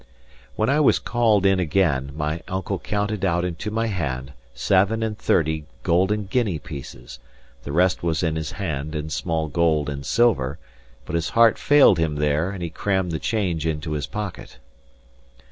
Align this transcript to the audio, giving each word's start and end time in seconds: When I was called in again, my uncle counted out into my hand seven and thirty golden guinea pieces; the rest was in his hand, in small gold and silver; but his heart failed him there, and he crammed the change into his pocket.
When 0.55 0.67
I 0.67 0.79
was 0.79 0.97
called 0.97 1.45
in 1.45 1.59
again, 1.59 2.11
my 2.15 2.41
uncle 2.47 2.79
counted 2.79 3.23
out 3.23 3.45
into 3.45 3.69
my 3.69 3.85
hand 3.85 4.33
seven 4.55 5.03
and 5.03 5.15
thirty 5.15 5.65
golden 5.83 6.25
guinea 6.25 6.57
pieces; 6.57 7.19
the 7.61 7.71
rest 7.71 8.01
was 8.01 8.23
in 8.23 8.35
his 8.35 8.53
hand, 8.53 8.95
in 8.95 9.11
small 9.11 9.47
gold 9.47 9.89
and 9.89 10.03
silver; 10.03 10.57
but 11.05 11.13
his 11.13 11.29
heart 11.29 11.59
failed 11.59 11.99
him 11.99 12.15
there, 12.15 12.49
and 12.49 12.63
he 12.63 12.71
crammed 12.71 13.11
the 13.11 13.19
change 13.19 13.67
into 13.67 13.91
his 13.91 14.07
pocket. 14.07 14.57